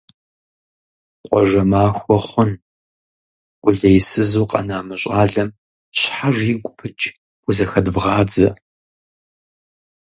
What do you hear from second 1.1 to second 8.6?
-Къуажэ махуэ хъун, къулейсызу къэна мы щӀалэм щхьэж игу пыкӀ хузэхэдвгъадзэ!–.